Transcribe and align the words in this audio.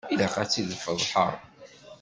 Ilaq 0.13 0.35
ad 0.41 0.47
tt-idfeḍḥeɣ. 0.49 1.33